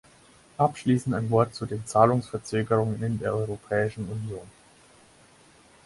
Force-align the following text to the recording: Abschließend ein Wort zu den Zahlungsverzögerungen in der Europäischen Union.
Abschließend 0.57 1.13
ein 1.13 1.29
Wort 1.29 1.53
zu 1.53 1.67
den 1.67 1.85
Zahlungsverzögerungen 1.85 3.03
in 3.03 3.19
der 3.19 3.35
Europäischen 3.35 4.05
Union. 4.09 4.47